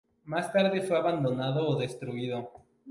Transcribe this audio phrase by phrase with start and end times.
[0.23, 2.49] Más tarde fue abandonado o destruido.